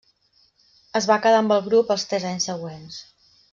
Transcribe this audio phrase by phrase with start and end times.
[0.99, 3.01] Es va quedar amb el grup els tres anys següents.